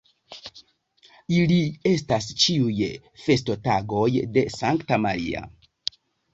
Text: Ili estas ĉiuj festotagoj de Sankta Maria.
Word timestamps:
Ili 1.39 1.57
estas 1.91 2.31
ĉiuj 2.45 2.89
festotagoj 3.27 4.09
de 4.39 4.49
Sankta 4.59 5.03
Maria. 5.09 5.49